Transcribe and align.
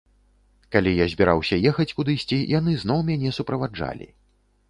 Калі 0.75 0.93
я 0.99 1.05
збіраўся 1.13 1.59
ехаць 1.73 1.93
кудысьці, 1.99 2.39
яны 2.55 2.73
зноў 2.85 2.99
мяне 3.13 3.35
суправаджалі. 3.39 4.07